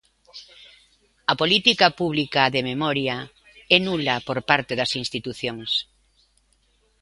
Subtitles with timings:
[1.31, 3.17] A política pública de memoria
[3.75, 5.71] é nula por parte das institucións.